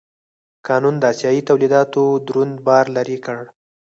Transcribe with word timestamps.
قانون 0.67 0.95
د 0.99 1.03
اسیايي 1.13 1.41
تولیداتو 1.49 2.01
دروند 2.27 2.55
بار 2.67 2.85
لرې 2.95 3.17
کړ. 3.25 3.39